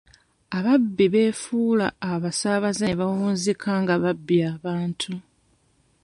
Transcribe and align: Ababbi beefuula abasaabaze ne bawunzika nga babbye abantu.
Ababbi 0.57 1.05
beefuula 1.13 1.87
abasaabaze 2.11 2.83
ne 2.87 2.99
bawunzika 2.99 3.69
nga 3.81 3.95
babbye 4.03 4.41
abantu. 4.55 5.11